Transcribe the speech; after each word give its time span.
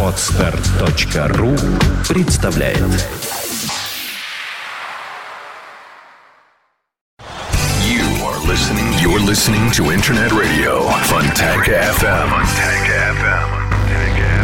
Отстар.ру 0.00 1.56
представляет 2.08 2.78
You 7.82 8.04
are 8.22 8.38
listening. 8.46 8.86
You're 9.02 9.18
listening 9.18 9.72
to 9.72 9.90
Internet 9.90 10.30
Radio. 10.30 10.88
Fontanka 11.08 11.72
FM. 11.98 12.30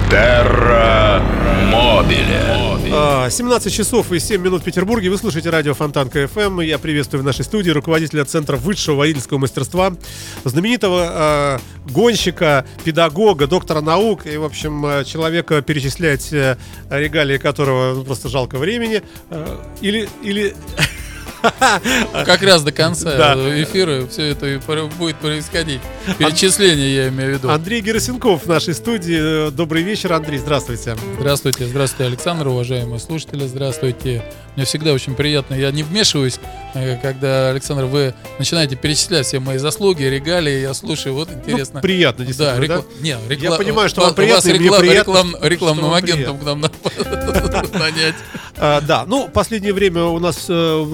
Terra 0.09 1.21
Mobile. 1.71 2.70
А, 2.93 3.31
17 3.31 3.73
часов 3.73 4.11
и 4.11 4.19
7 4.19 4.43
минут 4.43 4.63
в 4.63 4.65
Петербурге. 4.65 5.11
Вы 5.11 5.17
слушаете 5.17 5.51
радио 5.51 5.75
Фонтанка 5.75 6.27
ФМ. 6.27 6.61
Я 6.61 6.79
приветствую 6.79 7.23
в 7.23 7.25
нашей 7.25 7.45
студии 7.45 7.71
руководителя 7.71 8.25
Центра 8.25 8.57
высшего 8.57 8.97
водительского 8.97 9.39
мастерства, 9.39 9.95
знаменитого 10.45 11.07
а, 11.09 11.61
гонщика, 11.89 12.67
педагога, 12.85 13.47
доктора 13.47 13.81
наук 13.81 14.27
и, 14.27 14.37
в 14.37 14.45
общем, 14.45 14.85
а, 14.85 15.05
человека, 15.05 15.63
перечислять 15.63 16.33
а, 16.33 16.57
регалии 16.91 17.39
которого 17.39 17.95
ну, 17.95 18.05
просто 18.05 18.29
жалко 18.29 18.59
времени. 18.59 19.03
А, 19.31 19.65
или, 19.81 20.09
или 20.23 20.55
Как 22.25 22.43
раз 22.43 22.63
до 22.63 22.73
конца 22.73 23.17
Да. 23.17 23.35
эфира 23.63 24.07
все 24.07 24.27
это 24.31 24.61
будет 24.99 25.17
происходить. 25.17 25.81
Перечисление 26.19 26.95
я 26.97 27.09
имею 27.09 27.31
в 27.31 27.39
виду. 27.39 27.51
Андрей 27.51 27.81
Герасенков 27.81 28.45
в 28.45 28.47
нашей 28.47 28.75
студии. 28.75 29.51
Добрый 29.51 29.83
вечер, 29.83 30.13
Андрей, 30.13 30.39
здравствуйте. 30.39 30.97
Здравствуйте, 31.19 31.67
здравствуйте, 31.67 32.05
Александр, 32.11 32.49
уважаемые 32.49 33.01
слушатели, 33.01 33.47
здравствуйте. 33.47 34.25
Мне 34.57 34.65
всегда 34.65 34.93
очень 34.93 35.15
приятно, 35.15 35.55
я 35.55 35.71
не 35.71 35.83
вмешиваюсь, 35.85 36.39
э, 36.75 36.97
когда, 37.01 37.51
Александр, 37.51 37.85
вы 37.85 38.15
начинаете 38.39 38.75
перечислять 38.77 39.25
все 39.27 39.39
мои 39.39 39.59
заслуги, 39.59 40.03
регалии, 40.03 40.61
я 40.61 40.75
слушаю, 40.75 41.15
вот 41.15 41.31
интересно. 41.33 41.75
Ну, 41.77 41.81
приятно, 41.83 42.25
Да, 42.25 42.29
действительно, 42.29 42.67
да? 42.69 42.75
рекла- 42.75 42.85
не, 43.01 43.11
рекла- 43.29 43.43
Я 43.43 43.51
понимаю, 43.53 43.89
что 43.89 44.01
вам 44.03 44.15
приятно, 44.15 44.49
реклам- 44.51 44.81
приятно, 44.81 45.25
рекламным 45.43 45.93
агентом 45.95 46.39
к 46.39 46.43
нам 46.43 46.61
надо 46.61 46.75
нанять. 47.79 48.17
А, 48.63 48.83
да, 48.83 49.05
ну, 49.07 49.27
последнее 49.27 49.73
время 49.73 50.05
у 50.05 50.19
нас 50.19 50.45
э, 50.51 50.85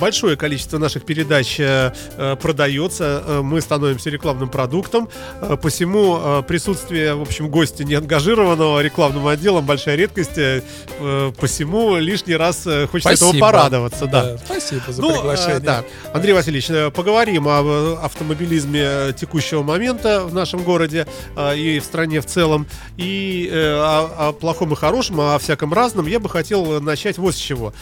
большое 0.00 0.36
количество 0.36 0.78
наших 0.78 1.04
передач 1.04 1.60
э, 1.60 1.92
э, 2.16 2.36
продается. 2.36 3.22
Э, 3.26 3.40
Мы 3.42 3.60
становимся 3.60 4.10
рекламным 4.10 4.48
продуктом. 4.48 5.08
Посему 5.62 6.42
присутствие, 6.48 7.14
в 7.14 7.22
общем, 7.22 7.48
гостя 7.48 7.84
неангажированного 7.84 8.80
рекламным 8.80 9.26
отделом 9.26 9.64
большая 9.66 9.96
редкость. 9.96 10.38
Посему 11.38 11.96
лишний 11.96 12.36
раз 12.36 12.66
хочется 12.90 13.16
Спасибо. 13.16 13.46
порадоваться. 13.46 14.06
Да. 14.06 14.38
Спасибо 14.38 14.92
за 14.92 15.02
Ну, 15.02 15.12
приглашение. 15.12 15.60
да. 15.60 15.84
Андрей 16.12 16.32
Васильевич, 16.32 16.92
поговорим 16.94 17.46
о 17.48 17.62
э, 17.62 17.96
автомобилизме 18.04 19.12
текущего 19.16 19.62
момента 19.62 20.24
в 20.24 20.34
нашем 20.34 20.62
городе 20.62 21.06
и 21.56 21.78
в 21.80 21.84
стране 21.84 22.20
в 22.20 22.26
целом, 22.26 22.66
и 22.96 23.50
о, 23.52 24.28
о 24.28 24.32
плохом 24.32 24.72
и 24.72 24.76
хорошем, 24.76 25.20
о 25.20 25.38
всяком 25.38 25.72
разном. 25.72 26.06
Я 26.06 26.18
бы 26.20 26.28
хотел 26.28 26.80
начать 26.80 27.18
вот 27.18 27.34
с 27.34 27.38
чего. 27.38 27.72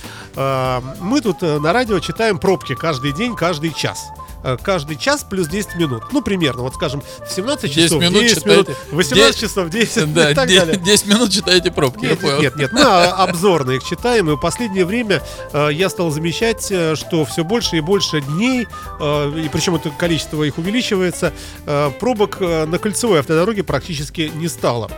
Мы 1.01 1.21
тут 1.21 1.43
на 1.43 1.73
радио 1.73 1.99
читаем 2.09 2.39
пробки 2.39 2.75
каждый 2.75 3.13
день, 3.13 3.37
каждый 3.37 3.73
час. 3.75 4.07
Э, 4.45 4.57
Каждый 4.63 4.97
час 4.97 5.27
плюс 5.29 5.47
10 5.49 5.75
минут. 5.77 6.05
Ну, 6.13 6.23
примерно. 6.23 6.63
Вот, 6.63 6.75
скажем, 6.75 7.03
в 7.29 7.31
17 7.33 7.65
10 7.75 7.75
часов 7.85 8.01
минут 8.01 8.23
10 8.23 8.47
минут, 8.47 8.67
читаете. 8.67 8.81
в 8.93 8.95
18 8.97 9.35
Де- 9.41 9.47
часов 9.47 9.69
10 9.69 10.15
Да, 10.15 10.31
и 10.31 10.35
так 10.35 10.49
де- 10.49 10.59
далее. 10.61 10.77
10 10.79 11.07
минут 11.07 11.31
читаете 11.33 11.71
пробки, 11.73 12.05
я 12.05 12.11
Нет, 12.11 12.21
понял. 12.21 12.41
нет, 12.41 12.57
нет, 12.57 12.73
мы 12.73 12.81
а, 12.83 13.25
обзорно 13.25 13.73
их 13.73 13.83
читаем, 13.85 14.31
и 14.31 14.35
в 14.37 14.39
последнее 14.39 14.85
время 14.87 15.23
э, 15.53 15.69
я 15.73 15.91
стал 15.91 16.11
замечать, 16.11 16.69
э, 16.71 16.95
что 16.95 17.25
все 17.27 17.43
больше 17.45 17.77
и 17.79 17.81
больше 17.81 18.21
дней, 18.23 18.69
э, 19.01 19.41
и 19.45 19.49
причем 19.49 19.75
это 19.75 19.91
количество 19.91 20.43
их 20.45 20.57
увеличивается, 20.57 21.33
э, 21.67 21.91
пробок 21.99 22.41
на 22.41 22.79
кольцевой 22.79 23.19
автодороге 23.21 23.65
практически 23.65 24.31
не 24.35 24.49
стало. 24.49 24.89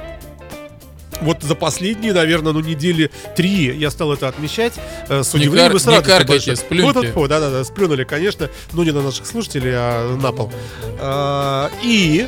Вот 1.21 1.43
за 1.43 1.55
последние, 1.55 2.13
наверное, 2.13 2.53
ну 2.53 2.61
недели 2.61 3.11
три 3.37 3.77
я 3.77 3.91
стал 3.91 4.13
это 4.13 4.29
отмечать 4.29 4.75
э, 5.09 5.23
с 5.23 5.35
Не 5.35 5.41
удивлением 5.41 5.73
кар- 5.73 5.77
и 5.77 5.81
с 5.81 5.87
не 5.87 5.95
радостью 5.95 6.19
каркайте, 6.19 6.57
сплюньте. 6.57 7.01
Вот, 7.01 7.15
вот, 7.15 7.29
да-да-да, 7.29 7.65
сплюнули, 7.65 8.05
конечно, 8.05 8.49
но 8.73 8.85
не 8.85 8.91
на 8.93 9.03
наших 9.03 9.27
слушателей, 9.27 9.73
а 9.75 10.17
на 10.17 10.33
пол. 10.33 10.53
А, 10.99 11.71
И 11.83 12.27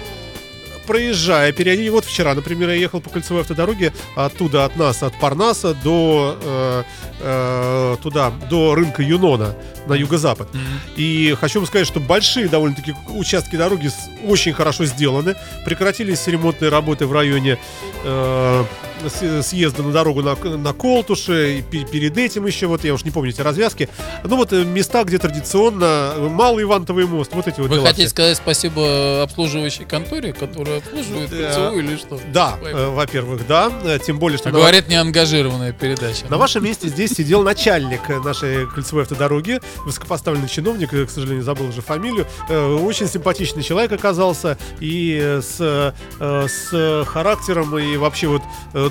проезжая 0.86 1.52
периодически, 1.52 1.90
вот 1.90 2.04
вчера, 2.04 2.34
например, 2.34 2.70
я 2.70 2.74
ехал 2.74 3.00
по 3.00 3.08
кольцевой 3.08 3.42
автодороге 3.42 3.92
оттуда 4.16 4.64
от 4.64 4.76
нас, 4.76 5.02
от 5.02 5.18
Парнаса 5.18 5.74
до 5.74 6.36
э, 6.42 6.82
э, 7.20 7.96
туда, 8.02 8.32
до 8.50 8.74
рынка 8.74 9.02
Юнона 9.02 9.54
на 9.86 9.94
юго-запад. 9.94 10.52
Мгм. 10.52 10.62
И 10.96 11.36
хочу 11.40 11.60
вам 11.60 11.66
сказать, 11.66 11.86
что 11.86 12.00
большие 12.00 12.48
довольно-таки 12.48 12.94
участки 13.08 13.56
дороги 13.56 13.90
очень 14.24 14.52
хорошо 14.52 14.84
сделаны. 14.84 15.34
Прекратились 15.64 16.26
ремонтные 16.26 16.68
работы 16.70 17.06
в 17.06 17.12
районе 17.12 17.58
э, 18.04 18.64
съезда 19.10 19.82
на 19.82 19.92
дорогу 19.92 20.22
на, 20.22 20.34
на 20.34 20.72
Колтуше. 20.72 21.58
И 21.58 21.62
пе- 21.62 21.84
перед 21.84 22.16
этим 22.18 22.46
еще, 22.46 22.66
вот 22.66 22.84
я 22.84 22.94
уж 22.94 23.04
не 23.04 23.10
помню 23.10 23.30
эти 23.30 23.40
развязки. 23.40 23.88
Ну 24.24 24.36
вот 24.36 24.52
э, 24.52 24.64
места, 24.64 25.04
где 25.04 25.18
традиционно 25.18 26.12
э, 26.16 26.28
Малый 26.28 26.64
Ивантовый 26.64 27.06
мост. 27.06 27.32
Вот 27.34 27.46
эти 27.48 27.60
вот 27.60 27.68
Вы 27.70 27.76
дела 27.76 27.86
хотите 27.88 28.06
все. 28.06 28.10
сказать 28.10 28.36
спасибо 28.36 29.22
обслуживающей 29.22 29.84
конторе, 29.84 30.32
которая 30.32 30.78
обслуживает 30.78 31.30
кольцевую 31.30 31.84
или 31.84 31.96
что? 31.96 32.20
Да, 32.32 32.56
э, 32.62 32.88
во-первых, 32.94 33.46
да. 33.46 33.70
Тем 34.04 34.18
более, 34.18 34.38
что 34.38 34.48
А 34.48 34.52
на- 34.52 34.58
Говорит 34.58 34.88
неангажированная 34.88 35.72
передача. 35.72 36.26
На 36.28 36.38
вашем 36.38 36.64
месте 36.64 36.88
здесь 36.88 37.12
сидел 37.12 37.42
начальник 37.42 38.08
нашей 38.24 38.66
кольцевой 38.68 39.02
автодороги, 39.02 39.60
высокопоставленный 39.84 40.48
чиновник, 40.48 40.90
к 40.90 41.10
сожалению, 41.10 41.42
забыл 41.42 41.68
уже 41.68 41.80
фамилию. 41.82 42.26
Очень 42.48 43.08
симпатичный 43.08 43.62
человек 43.62 43.92
оказался 43.92 44.56
и 44.80 45.38
с, 45.42 45.92
с 46.20 47.04
характером 47.06 47.76
и 47.78 47.96
вообще 47.96 48.26
вот 48.28 48.42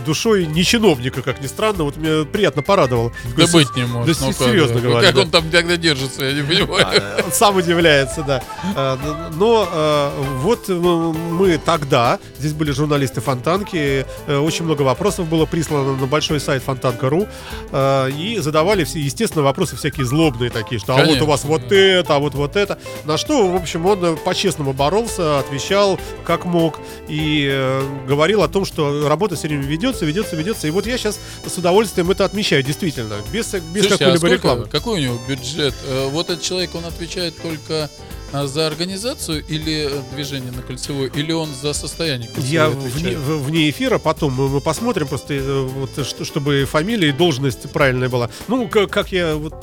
душой 0.04 0.46
не 0.46 0.64
чиновника, 0.64 1.22
как 1.22 1.42
ни 1.42 1.48
странно. 1.48 1.84
Вот 1.84 1.98
мне 1.98 2.26
приятно 2.26 2.62
порадовал. 2.62 3.12
Да 3.38 3.46
быть 3.48 3.76
не 3.76 3.86
может. 3.86 4.20
да 4.20 4.26
ну 4.26 4.34
серьезно 4.34 4.76
как, 4.76 4.84
говорю, 4.84 5.06
Как 5.06 5.16
да. 5.16 5.22
он 5.22 5.30
там 5.30 5.50
тогда 5.50 5.78
держится, 5.78 6.24
я 6.24 6.34
не 6.34 6.44
понимаю. 6.44 6.86
А, 6.86 7.22
Он 7.26 7.32
сам 7.32 7.56
удивляется, 7.56 8.24
да. 8.24 8.44
А, 8.76 9.32
Но 9.36 9.68
э, 9.72 10.10
вот 10.40 10.70
э, 10.70 10.74
мы 10.74 11.58
тогда, 11.58 12.20
здесь 12.40 12.54
были 12.54 12.72
журналисты 12.72 13.22
Фонтанки, 13.22 14.06
э, 14.28 14.38
очень 14.38 14.66
много 14.66 14.82
вопросов 14.84 15.28
было 15.28 15.46
прислано 15.46 15.96
на 15.96 16.08
большой 16.08 16.40
сайт 16.40 16.64
фонтанка.ру, 16.64 17.28
и 17.74 18.38
задавали 18.40 18.84
все, 18.84 19.00
естественно, 19.00 19.44
вопросы 19.44 19.76
всякие 19.76 20.06
злобные 20.06 20.50
такие, 20.50 20.80
что 20.80 20.94
а 20.94 20.98
вот 20.98 21.06
Конечно, 21.06 21.26
у 21.26 21.28
вас 21.28 21.44
вот 21.44 21.68
да. 21.68 21.76
это, 21.76 22.16
а 22.16 22.20
вот 22.20 22.36
вот 22.36 22.56
это. 22.56 22.80
На 23.06 23.18
что, 23.18 23.48
в 23.48 23.56
общем, 23.56 23.86
он 23.86 24.04
э, 24.04 24.16
по-честному 24.16 24.74
боролся, 24.74 25.40
отвечал 25.40 26.00
как 26.26 26.46
мог 26.46 26.80
и 27.08 27.48
э, 27.52 27.84
говорил 28.08 28.44
о 28.44 28.48
том, 28.48 28.66
что 28.66 29.08
работа 29.08 29.36
все 29.36 29.48
время 29.48 29.64
ведется, 29.92 30.06
ведется, 30.06 30.36
ведется. 30.36 30.68
И 30.68 30.72
вот 30.72 30.86
я 30.88 30.98
сейчас 30.98 31.20
с 31.46 31.58
удовольствием 31.58 32.10
это 32.12 32.26
отмечаю, 32.26 32.64
действительно, 32.64 33.18
без, 33.32 33.54
без 33.54 33.86
а 33.88 33.98
какой-либо 33.98 34.28
рекламы. 34.28 34.66
какой 34.66 35.00
у 35.00 35.04
него 35.04 35.20
бюджет? 35.28 35.74
Э, 35.88 36.08
Вот 36.08 36.30
этот 36.30 36.44
человек, 36.44 36.76
он 36.76 36.86
отвечает 36.86 37.36
только 37.42 37.90
а, 38.34 38.48
за 38.48 38.68
организацию 38.68 39.44
или 39.48 39.88
э, 39.92 40.02
движение 40.16 40.52
на 40.52 40.62
кольцевой, 40.62 41.12
или 41.16 41.32
он 41.32 41.50
за 41.54 41.74
состояние 41.74 42.28
кольцевой 42.28 42.50
Я 42.54 42.68
отвечает? 42.68 43.18
вне, 43.18 43.36
вне 43.38 43.70
эфира, 43.70 43.98
потом 43.98 44.34
мы, 44.34 44.48
мы 44.50 44.62
посмотрим, 44.62 45.08
просто 45.08 45.34
э, 45.34 45.62
вот, 45.62 46.06
что- 46.06 46.26
чтобы 46.26 46.66
фамилия 46.66 47.10
и 47.10 47.12
должность 47.12 47.70
правильная 47.72 48.10
была. 48.10 48.30
Ну, 48.48 48.68
как, 48.68 48.90
как 48.90 49.12
я 49.12 49.36
вот, 49.36 49.54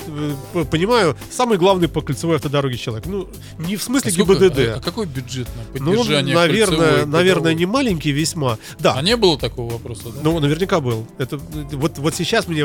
э, 0.54 0.64
понимаю, 0.70 1.16
самый 1.30 1.58
главный 1.58 1.88
по 1.88 2.00
кольцевой 2.02 2.36
автодороге 2.36 2.76
человек. 2.76 3.06
Ну, 3.06 3.28
не 3.58 3.76
в 3.76 3.82
смысле 3.82 4.10
А 4.10 4.14
сколько- 4.14 4.34
ГИБДД. 4.34 4.58
а- 4.58 4.74
а 4.76 4.80
какой 4.80 5.06
бюджет 5.06 5.48
на 5.56 5.80
ну, 5.80 5.92
поддержание 5.92 6.34
наверное, 6.34 6.76
кольцевой 6.76 7.06
наверное, 7.06 7.42
дороги? 7.44 7.58
не 7.58 7.66
маленький 7.66 8.10
весьма. 8.12 8.58
Да. 8.78 8.94
А 8.94 9.02
не 9.02 9.16
было 9.16 9.38
такого 9.38 9.72
вопроса, 9.72 10.04
да? 10.06 10.20
Ну, 10.22 10.38
наверняка 10.40 10.80
был. 10.80 11.06
Это 11.18 11.36
э, 11.36 11.40
вот, 11.72 11.98
вот 11.98 12.14
сейчас 12.14 12.46
мне 12.48 12.60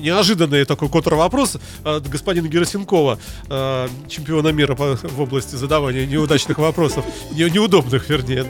неожиданный 0.00 0.64
такой 0.64 0.88
контрвопрос 0.88 1.56
от 1.84 2.08
господина 2.08 2.46
Герасенкова, 2.48 3.18
э, 3.48 3.88
чемпиона 4.08 4.48
мира 4.48 4.74
по- 4.74 4.96
в 4.96 5.20
области 5.20 5.47
задавания 5.56 6.06
неудачных 6.06 6.58
вопросов, 6.58 7.04
не- 7.32 7.50
неудобных, 7.50 8.08
вернее. 8.08 8.46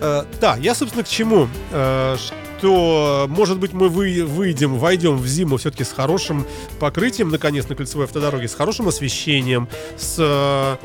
Э, 0.00 0.24
Да, 0.40 0.56
я, 0.56 0.74
собственно, 0.74 1.04
к 1.04 1.08
чему? 1.08 1.48
Что, 2.58 3.26
может 3.28 3.58
быть, 3.60 3.72
мы 3.72 3.88
вы- 3.88 4.24
выйдем, 4.24 4.78
войдем 4.78 5.16
в 5.16 5.26
зиму 5.28 5.58
все-таки 5.58 5.84
с 5.84 5.92
хорошим 5.92 6.44
покрытием, 6.80 7.28
наконец, 7.30 7.68
на 7.68 7.76
кольцевой 7.76 8.06
автодороге, 8.06 8.48
с 8.48 8.54
хорошим 8.54 8.88
освещением, 8.88 9.68
с, 9.96 10.16
э, 10.18 10.76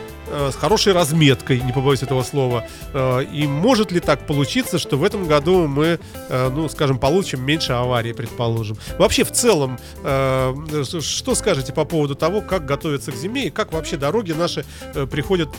с 0.52 0.56
хорошей 0.56 0.94
разметкой, 0.94 1.62
не 1.62 1.72
побоюсь 1.72 2.04
этого 2.04 2.22
слова. 2.22 2.68
Э, 2.94 3.24
И 3.34 3.48
может 3.48 3.92
ли 3.92 4.00
так 4.00 4.28
получиться, 4.28 4.78
что 4.78 4.98
в 4.98 5.04
этом 5.04 5.26
году 5.26 5.66
мы, 5.68 6.00
э, 6.30 6.50
ну, 6.54 6.70
скажем, 6.70 7.00
получим 7.00 7.42
меньше 7.44 7.74
аварий, 7.74 8.14
предположим? 8.14 8.78
Вообще, 9.00 9.24
в 9.24 9.32
целом, 9.32 9.80
что 10.04 11.36
скажете 11.36 11.74
по 11.74 11.86
поводу 11.86 12.14
того, 12.16 12.42
как 12.42 12.66
готовиться 12.66 13.12
к 13.12 13.16
зиме 13.16 13.48
и 13.48 13.50
как 13.50 13.74
вообще 13.74 13.98
дороги 13.98 14.32
наши 14.34 14.64
приходят, 15.10 15.50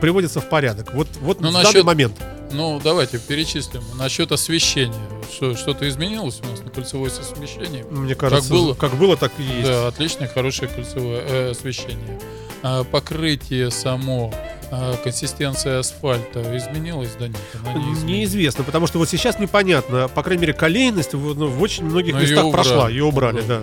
приводятся 0.00 0.40
в 0.40 0.48
порядок? 0.48 0.94
Вот, 0.94 1.08
вот 1.20 1.40
Ну, 1.40 1.50
в 1.50 1.52
данный 1.52 1.64
насчет- 1.64 1.84
момент. 1.84 2.14
Ну, 2.52 2.80
давайте 2.82 3.18
перечислим. 3.18 3.82
Насчет 3.98 4.32
освещения. 4.32 4.94
Что, 5.32 5.56
что-то 5.56 5.88
изменилось 5.88 6.40
у 6.42 6.48
нас 6.48 6.60
на 6.60 6.70
кольцевой 6.70 7.10
с 7.10 7.18
освещением? 7.18 7.86
Мне 7.90 8.14
кажется, 8.14 8.50
было. 8.50 8.74
как 8.74 8.94
было, 8.94 9.16
так 9.16 9.32
и 9.38 9.42
есть. 9.42 9.66
Да, 9.66 9.88
отличное, 9.88 10.28
хорошее 10.28 10.70
кольцевое 10.70 11.22
э, 11.26 11.50
освещение. 11.50 12.18
А, 12.62 12.84
покрытие 12.84 13.70
само 13.70 14.32
а, 14.70 14.96
консистенция 14.96 15.80
асфальта 15.80 16.40
изменилась, 16.56 17.10
да 17.18 17.28
нет? 17.28 17.38
Она 17.62 17.74
не 17.74 17.92
изменилась. 17.92 18.02
Неизвестно, 18.04 18.64
потому 18.64 18.86
что 18.86 18.98
вот 18.98 19.08
сейчас 19.08 19.38
непонятно, 19.38 20.08
по 20.08 20.22
крайней 20.22 20.42
мере, 20.42 20.52
колейность 20.52 21.14
в, 21.14 21.38
ну, 21.38 21.48
в 21.48 21.60
очень 21.60 21.84
многих 21.84 22.14
Но 22.14 22.20
местах 22.20 22.44
её 22.44 22.52
прошла, 22.52 22.88
ее 22.88 23.04
убрали, 23.04 23.42
да. 23.42 23.62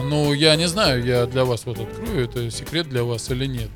Ну, 0.00 0.32
я 0.32 0.54
не 0.56 0.68
знаю, 0.68 1.04
я 1.04 1.26
для 1.26 1.44
вас 1.44 1.62
вот 1.64 1.80
открою, 1.80 2.24
это 2.24 2.50
секрет 2.50 2.88
для 2.88 3.02
вас 3.02 3.30
или 3.30 3.46
нет, 3.46 3.70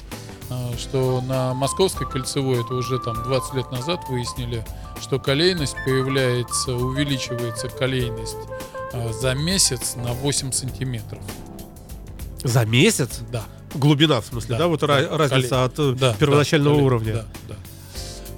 что 0.78 1.20
на 1.20 1.54
Московской 1.54 2.08
кольцевой, 2.08 2.62
это 2.64 2.74
уже 2.74 2.98
там 2.98 3.22
20 3.22 3.54
лет 3.54 3.70
назад 3.72 4.00
выяснили, 4.08 4.64
что 5.00 5.18
колейность 5.18 5.76
появляется, 5.84 6.74
увеличивается 6.74 7.68
колейность 7.68 8.36
а, 8.92 9.12
за 9.12 9.34
месяц 9.34 9.94
на 9.96 10.12
8 10.12 10.52
сантиметров. 10.52 11.22
За 12.44 12.64
месяц? 12.64 13.20
Да. 13.30 13.44
Глубина, 13.74 14.20
в 14.20 14.26
смысле, 14.26 14.50
да? 14.50 14.58
Да, 14.58 14.66
вот 14.68 14.80
да, 14.80 14.86
ра- 15.00 15.16
разница 15.16 15.48
колей- 15.54 15.64
от 15.64 15.78
э, 15.78 15.92
Да, 15.98 16.14
первоначального 16.14 16.76
да, 16.76 16.82
уровня. 16.82 17.12
Да, 17.14 17.24
да. 17.48 17.54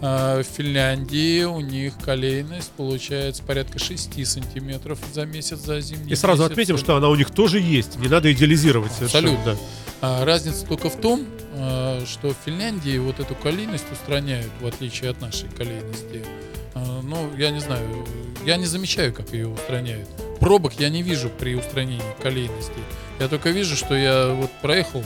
А, 0.03 0.43
В 0.43 0.47
Финляндии 0.47 1.43
у 1.45 1.61
них 1.61 1.95
колейность 2.05 2.71
получается 2.73 3.43
порядка 3.43 3.79
6 3.79 4.25
сантиметров 4.27 4.99
за 5.13 5.25
месяц 5.25 5.59
за 5.61 5.81
зимний 5.81 6.13
И 6.13 6.15
сразу 6.17 6.43
месяц. 6.43 6.53
отметим, 6.53 6.79
что 6.79 6.97
она 6.97 7.09
у 7.09 7.15
них 7.17 7.31
тоже 7.31 7.59
есть, 7.61 7.97
не 7.99 8.09
надо 8.09 8.31
идеализировать 8.33 8.93
совершенно. 8.93 9.31
Абсолютно. 9.33 9.57
А 10.01 10.25
разница 10.25 10.67
только 10.67 10.91
в 10.91 11.01
том, 11.01 11.27
а, 11.55 12.05
что 12.07 12.31
в 12.31 12.37
Финляндии 12.45 12.99
вот 12.99 13.21
эту 13.21 13.35
колейность 13.35 13.91
устраняют, 13.91 14.51
в 14.61 14.67
отличие 14.67 15.11
от 15.11 15.21
нашей 15.21 15.49
колейности. 15.49 16.25
А, 16.75 17.01
Ну, 17.03 17.31
я 17.37 17.51
не 17.51 17.61
знаю, 17.61 17.89
я 18.45 18.57
не 18.57 18.67
замечаю, 18.67 19.13
как 19.13 19.33
ее 19.33 19.49
устраняют. 19.49 20.09
Пробок 20.41 20.75
я 20.75 20.89
не 20.91 21.03
вижу 21.03 21.31
при 21.31 21.55
устранении 21.55 22.03
колейности. 22.23 22.73
Я 23.19 23.29
только 23.29 23.51
вижу, 23.51 23.77
что 23.77 23.95
я 23.95 24.29
вот 24.29 24.51
проехал 24.61 25.03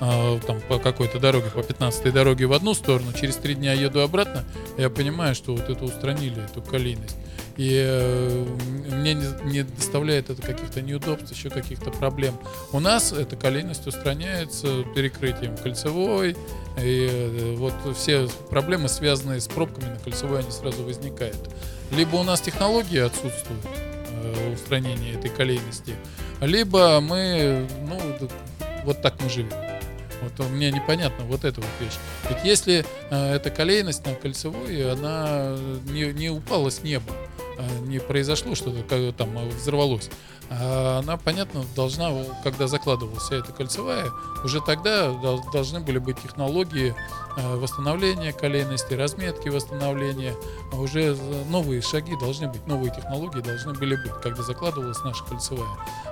а, 0.00 0.38
там 0.40 0.60
по 0.62 0.78
какой-то 0.78 1.20
дороге, 1.20 1.46
по 1.54 1.62
15 1.62 2.12
дороге 2.12 2.46
в 2.46 2.52
одну 2.52 2.74
сторону, 2.74 3.12
через 3.12 3.36
три 3.36 3.54
дня 3.54 3.72
еду 3.72 4.00
обратно, 4.00 4.44
я 4.76 4.90
понимаю, 4.90 5.34
что 5.36 5.54
вот 5.54 5.68
это 5.70 5.84
устранили, 5.84 6.44
эту 6.44 6.60
колейность. 6.60 7.16
И 7.56 7.82
э, 7.84 8.46
мне 8.90 9.14
не, 9.14 9.26
не 9.44 9.62
доставляет 9.62 10.30
это 10.30 10.40
каких-то 10.40 10.80
неудобств, 10.80 11.32
еще 11.32 11.50
каких-то 11.50 11.90
проблем. 11.90 12.34
У 12.72 12.80
нас 12.80 13.12
эта 13.12 13.36
колейность 13.36 13.86
устраняется 13.86 14.84
перекрытием 14.94 15.56
кольцевой, 15.56 16.36
и 16.80 17.08
э, 17.10 17.54
вот 17.56 17.74
все 17.96 18.28
проблемы, 18.48 18.88
связанные 18.88 19.40
с 19.40 19.48
пробками 19.48 19.90
на 19.90 19.98
кольцевой, 19.98 20.40
они 20.40 20.50
сразу 20.50 20.82
возникают. 20.82 21.50
Либо 21.90 22.16
у 22.16 22.22
нас 22.22 22.40
технологии 22.40 23.00
отсутствуют, 23.00 23.64
э, 24.08 24.54
устранения 24.54 25.14
этой 25.14 25.30
колейности, 25.30 25.94
либо 26.40 27.00
мы, 27.00 27.66
ну, 27.86 28.00
вот 28.84 29.02
так 29.02 29.20
мы 29.22 29.28
живем. 29.28 29.52
Вот 30.22 30.48
мне 30.50 30.70
непонятно 30.70 31.24
вот 31.24 31.44
эта 31.44 31.60
вот 31.60 31.70
вещь. 31.80 31.98
Ведь 32.28 32.44
если 32.44 32.84
э, 33.10 33.34
эта 33.34 33.50
колейность 33.50 34.06
на 34.06 34.14
кольцевой, 34.14 34.92
она 34.92 35.56
не, 35.86 36.12
не 36.12 36.30
упала 36.30 36.70
с 36.70 36.82
неба, 36.82 37.12
э, 37.12 37.41
не 37.86 37.98
произошло 37.98 38.54
что-то, 38.54 39.12
там 39.12 39.36
э, 39.38 39.48
взорвалось, 39.50 40.08
а 40.50 40.98
она, 41.02 41.16
понятно, 41.16 41.64
должна, 41.74 42.10
когда 42.42 42.66
закладывалась 42.66 43.22
вся 43.22 43.36
эта 43.36 43.52
кольцевая, 43.52 44.06
уже 44.44 44.60
тогда 44.60 45.10
дол- 45.12 45.42
должны 45.52 45.80
были 45.80 45.98
быть 45.98 46.20
технологии 46.22 46.94
э, 47.36 47.56
восстановления 47.56 48.32
колейности, 48.32 48.94
разметки 48.94 49.48
восстановления, 49.48 50.34
а 50.72 50.76
уже 50.76 51.16
новые 51.48 51.80
шаги 51.82 52.16
должны 52.18 52.48
быть, 52.48 52.66
новые 52.66 52.94
технологии 52.94 53.40
должны 53.40 53.72
были 53.72 53.96
быть, 53.96 54.12
когда 54.22 54.42
закладывалась 54.42 55.02
наша 55.04 55.24
кольцевая. 55.24 55.68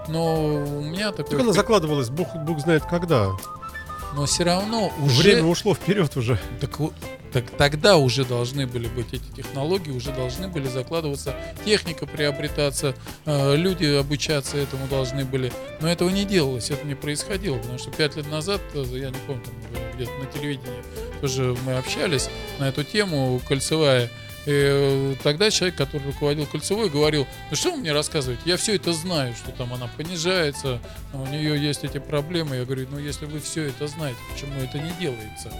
Но 0.08 0.54
у 0.56 0.82
меня 0.82 1.10
такое... 1.12 1.32
Так 1.32 1.40
она 1.40 1.52
закладывалась, 1.52 2.08
бог, 2.08 2.28
бог 2.44 2.60
знает 2.60 2.84
когда. 2.84 3.30
Но 4.14 4.26
все 4.26 4.44
равно 4.44 4.90
уже... 5.00 5.22
Время 5.22 5.44
ушло 5.46 5.74
вперед 5.74 6.16
уже. 6.16 6.38
Так, 6.60 6.78
вот- 6.78 6.94
так 7.32 7.50
тогда 7.50 7.96
уже 7.96 8.24
должны 8.24 8.66
были 8.66 8.88
быть 8.88 9.12
эти 9.12 9.30
технологии, 9.36 9.90
уже 9.90 10.12
должны 10.12 10.48
были 10.48 10.68
закладываться, 10.68 11.34
техника 11.64 12.06
приобретаться, 12.06 12.94
э, 13.26 13.56
люди 13.56 13.84
обучаться 13.84 14.56
этому 14.56 14.86
должны 14.88 15.24
были. 15.24 15.52
Но 15.80 15.88
этого 15.88 16.08
не 16.08 16.24
делалось, 16.24 16.70
это 16.70 16.86
не 16.86 16.94
происходило, 16.94 17.56
потому 17.58 17.78
что 17.78 17.90
пять 17.90 18.16
лет 18.16 18.30
назад, 18.30 18.60
э, 18.74 18.84
я 18.92 19.10
не 19.10 19.18
помню, 19.26 19.42
где-то 19.94 20.12
на 20.18 20.26
телевидении 20.26 20.82
тоже 21.20 21.56
мы 21.64 21.76
общались 21.76 22.28
на 22.58 22.68
эту 22.68 22.84
тему, 22.84 23.40
кольцевая. 23.46 24.10
И 24.46 24.52
э, 24.52 25.14
тогда 25.22 25.50
человек, 25.50 25.76
который 25.76 26.06
руководил 26.06 26.46
кольцевой, 26.46 26.88
говорил, 26.88 27.26
ну 27.50 27.56
что 27.56 27.72
вы 27.72 27.78
мне 27.78 27.92
рассказываете, 27.92 28.42
я 28.46 28.56
все 28.56 28.76
это 28.76 28.92
знаю, 28.92 29.34
что 29.34 29.52
там 29.52 29.74
она 29.74 29.86
понижается, 29.98 30.80
у 31.12 31.26
нее 31.26 31.62
есть 31.62 31.84
эти 31.84 31.98
проблемы. 31.98 32.56
Я 32.56 32.64
говорю, 32.64 32.86
ну 32.90 32.98
если 32.98 33.26
вы 33.26 33.38
все 33.40 33.64
это 33.64 33.86
знаете, 33.86 34.18
почему 34.32 34.58
это 34.60 34.78
не 34.78 34.92
делается? 34.98 35.52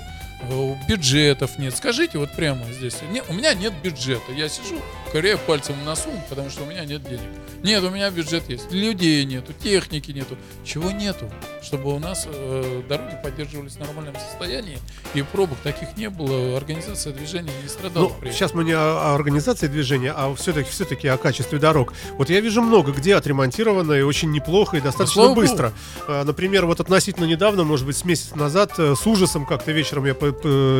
Э, 0.48 0.74
Бюджетов 0.88 1.58
нет. 1.58 1.76
Скажите 1.76 2.18
вот 2.18 2.32
прямо 2.32 2.64
здесь. 2.72 2.96
Не, 3.12 3.22
у 3.28 3.32
меня 3.32 3.54
нет 3.54 3.72
бюджета. 3.82 4.32
Я 4.32 4.48
сижу, 4.48 4.80
ковыряю 5.12 5.38
пальцем 5.38 5.74
в 5.80 5.84
носу, 5.84 6.10
потому 6.28 6.50
что 6.50 6.62
у 6.62 6.66
меня 6.66 6.84
нет 6.84 7.02
денег. 7.02 7.20
Нет, 7.62 7.82
у 7.84 7.90
меня 7.90 8.10
бюджет 8.10 8.48
есть. 8.48 8.72
Людей 8.72 9.24
нету, 9.26 9.52
техники 9.52 10.10
нету. 10.12 10.36
Чего 10.64 10.90
нету? 10.90 11.30
Чтобы 11.62 11.94
у 11.94 11.98
нас 11.98 12.26
э, 12.26 12.82
дороги 12.88 13.18
поддерживались 13.22 13.74
в 13.74 13.80
нормальном 13.80 14.14
состоянии, 14.14 14.78
и 15.14 15.22
пробок 15.22 15.58
таких 15.62 15.96
не 15.96 16.08
было, 16.08 16.56
организация 16.56 17.12
движения 17.12 17.52
не 17.62 17.68
страдала. 17.68 18.04
Ну, 18.04 18.10
при 18.10 18.28
этом. 18.28 18.32
сейчас 18.32 18.54
мы 18.54 18.64
не 18.64 18.72
о, 18.72 19.12
о 19.12 19.14
организации 19.14 19.66
движения, 19.66 20.12
а 20.16 20.34
все-таки 20.34 20.70
все-таки 20.70 21.06
о 21.08 21.18
качестве 21.18 21.58
дорог. 21.58 21.92
Вот 22.12 22.30
я 22.30 22.40
вижу 22.40 22.62
много 22.62 22.92
где 22.92 23.14
отремонтировано 23.14 23.92
и 23.92 24.02
очень 24.02 24.30
неплохо 24.30 24.78
и 24.78 24.80
достаточно 24.80 25.22
богу. 25.28 25.42
быстро. 25.42 25.72
А, 26.08 26.24
Например, 26.24 26.64
вот 26.64 26.80
относительно 26.80 27.26
недавно, 27.26 27.64
может 27.64 27.84
быть, 27.86 27.96
с 27.96 28.04
месяц 28.04 28.34
назад, 28.34 28.72
э, 28.78 28.94
с 28.96 29.06
ужасом 29.06 29.44
как-то 29.44 29.72
вечером 29.72 30.06
я 30.06 30.14
по- 30.14 30.29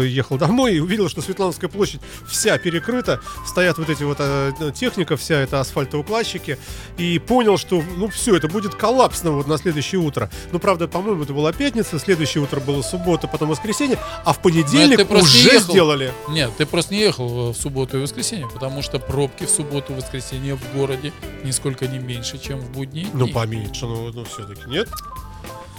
ехал 0.07 0.39
домой 0.39 0.75
и 0.75 0.81
увидел, 0.81 1.09
что 1.09 1.23
Светлановская 1.23 1.69
площадь 1.69 2.01
вся 2.27 2.59
перекрыта, 2.59 3.21
стоят 3.47 3.79
вот 3.79 3.89
эти 3.89 4.03
вот 4.03 4.17
э, 4.21 4.53
техника, 4.75 5.17
вся 5.17 5.37
это 5.37 5.61
асфальтоукладчики, 5.61 6.59
и 6.99 7.19
понял, 7.19 7.59
что 7.59 7.83
ну 7.97 8.09
все, 8.09 8.37
это 8.37 8.49
будет 8.49 8.75
коллапсно 8.75 9.33
вот 9.33 9.47
на 9.47 9.59
следующее 9.59 10.01
утро. 10.01 10.31
Ну, 10.53 10.59
правда, 10.59 10.89
по-моему, 10.89 11.23
это 11.23 11.33
была 11.33 11.53
пятница, 11.53 11.99
следующее 11.99 12.43
утро 12.43 12.61
было 12.61 12.83
суббота, 12.83 13.29
потом 13.29 13.49
воскресенье, 13.49 13.99
а 14.25 14.33
в 14.33 14.41
понедельник 14.41 15.11
уже 15.11 15.39
ехал. 15.39 15.73
сделали. 15.73 16.13
Нет, 16.29 16.51
ты 16.57 16.67
просто 16.67 16.95
не 16.95 17.01
ехал 17.01 17.53
в 17.53 17.57
субботу 17.57 17.99
и 17.99 18.01
воскресенье, 18.01 18.49
потому 18.53 18.83
что 18.83 18.99
пробки 18.99 19.45
в 19.45 19.51
субботу 19.51 19.93
и 19.93 19.97
воскресенье 19.97 20.57
в 20.57 20.77
городе 20.77 21.13
нисколько 21.45 21.87
не 21.87 21.99
меньше, 21.99 22.39
чем 22.39 22.61
в 22.61 22.71
будние 22.71 23.07
Ну, 23.13 23.29
поменьше, 23.29 23.87
ну, 23.87 24.13
ну 24.13 24.25
все-таки 24.25 24.69
нет. 24.69 24.89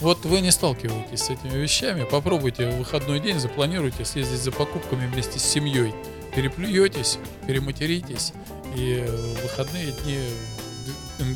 Вот 0.01 0.25
вы 0.25 0.41
не 0.41 0.51
сталкиваетесь 0.51 1.21
с 1.21 1.29
этими 1.29 1.57
вещами. 1.57 2.05
Попробуйте 2.09 2.67
в 2.69 2.77
выходной 2.77 3.19
день, 3.19 3.39
запланируйте 3.39 4.03
съездить 4.03 4.41
за 4.41 4.51
покупками 4.51 5.07
вместе 5.07 5.37
с 5.37 5.43
семьей. 5.43 5.93
Переплюетесь, 6.35 7.19
перематеритесь, 7.45 8.33
и 8.75 9.05
в 9.07 9.43
выходные 9.43 9.91
дни 10.03 10.19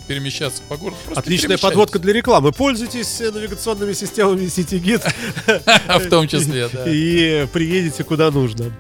перемещаться 0.07 0.63
по 0.67 0.77
городу. 0.77 0.97
Просто 1.05 1.19
Отличная 1.19 1.59
подводка 1.59 1.99
для 1.99 2.11
рекламы. 2.11 2.51
Пользуйтесь 2.51 3.19
навигационными 3.19 3.93
системами 3.93 4.45
CityGit 4.45 5.99
В 5.99 6.09
том 6.09 6.27
числе, 6.27 6.67
да. 6.69 6.85
и 6.87 7.45
приедете 7.53 8.03
куда 8.03 8.31
нужно. 8.31 8.71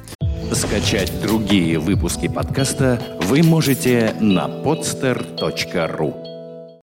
Скачать 0.51 1.11
другие 1.21 1.77
выпуски 1.77 2.27
подкаста 2.27 3.19
вы 3.21 3.43
можете 3.43 4.15
на 4.19 4.47
podster.ru 4.47 6.24